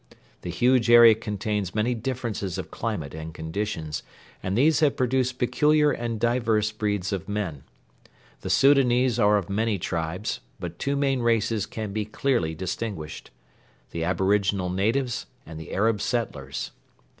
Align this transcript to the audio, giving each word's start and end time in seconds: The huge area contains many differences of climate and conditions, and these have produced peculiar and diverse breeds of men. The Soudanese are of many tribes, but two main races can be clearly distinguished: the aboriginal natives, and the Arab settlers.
The 0.41 0.49
huge 0.49 0.89
area 0.89 1.13
contains 1.13 1.75
many 1.75 1.93
differences 1.93 2.57
of 2.57 2.71
climate 2.71 3.13
and 3.13 3.31
conditions, 3.35 4.01
and 4.41 4.57
these 4.57 4.79
have 4.79 4.97
produced 4.97 5.37
peculiar 5.37 5.91
and 5.91 6.19
diverse 6.19 6.71
breeds 6.71 7.13
of 7.13 7.29
men. 7.29 7.61
The 8.39 8.49
Soudanese 8.49 9.19
are 9.19 9.37
of 9.37 9.47
many 9.47 9.77
tribes, 9.77 10.39
but 10.59 10.79
two 10.79 10.95
main 10.95 11.19
races 11.19 11.67
can 11.67 11.93
be 11.93 12.03
clearly 12.05 12.55
distinguished: 12.55 13.29
the 13.91 14.03
aboriginal 14.03 14.71
natives, 14.71 15.27
and 15.45 15.59
the 15.59 15.71
Arab 15.71 16.01
settlers. 16.01 16.71